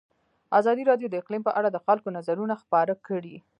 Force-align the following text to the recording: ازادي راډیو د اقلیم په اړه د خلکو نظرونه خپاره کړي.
ازادي 0.59 0.83
راډیو 0.89 1.07
د 1.11 1.15
اقلیم 1.21 1.43
په 1.45 1.51
اړه 1.59 1.69
د 1.71 1.77
خلکو 1.85 2.09
نظرونه 2.17 2.53
خپاره 2.63 2.93
کړي. 3.07 3.35